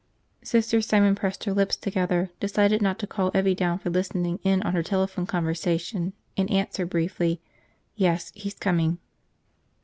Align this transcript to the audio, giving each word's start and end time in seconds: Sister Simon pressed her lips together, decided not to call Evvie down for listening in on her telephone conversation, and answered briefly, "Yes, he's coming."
Sister 0.43 0.81
Simon 0.81 1.13
pressed 1.13 1.43
her 1.43 1.53
lips 1.53 1.75
together, 1.75 2.31
decided 2.39 2.81
not 2.81 2.97
to 2.97 3.05
call 3.05 3.29
Evvie 3.33 3.55
down 3.55 3.77
for 3.77 3.91
listening 3.91 4.39
in 4.43 4.63
on 4.63 4.73
her 4.73 4.81
telephone 4.81 5.27
conversation, 5.27 6.13
and 6.35 6.49
answered 6.49 6.89
briefly, 6.89 7.39
"Yes, 7.95 8.31
he's 8.33 8.55
coming." 8.55 8.97